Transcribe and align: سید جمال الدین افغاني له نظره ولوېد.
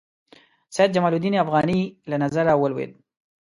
سید 0.75 0.89
جمال 0.95 1.13
الدین 1.15 1.35
افغاني 1.43 1.79
له 2.09 2.15
نظره 2.23 2.53
ولوېد. 2.57 2.91